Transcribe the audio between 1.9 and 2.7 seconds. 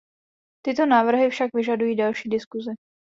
další diskusi.